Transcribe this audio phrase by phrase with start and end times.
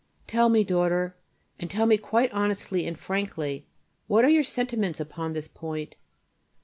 [0.25, 1.15] Tell me, daughter,
[1.59, 3.67] and tell me quite honestly and frankly,
[4.07, 5.95] what are your sentiments upon this point?